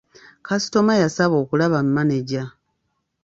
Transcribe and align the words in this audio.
Kasitoma 0.47 0.93
yasaba 1.03 1.35
okulaba 1.43 1.77
manejja. 1.93 2.43